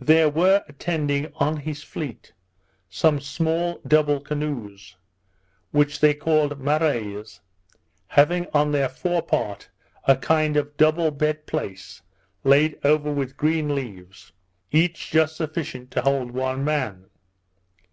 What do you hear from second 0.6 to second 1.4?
attending